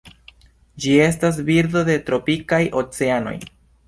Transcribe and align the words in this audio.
Ĝi 0.85 0.93
estas 1.07 1.37
birdo 1.49 1.83
de 1.89 1.97
tropikaj 2.07 2.61
oceanoj. 2.81 3.35